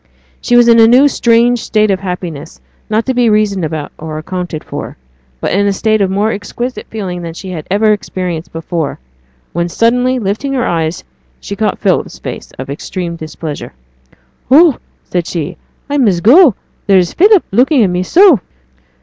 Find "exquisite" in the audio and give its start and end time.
6.31-6.87